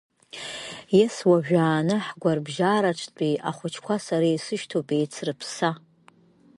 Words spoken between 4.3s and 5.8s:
исышьҭоуп еицрыԥсса.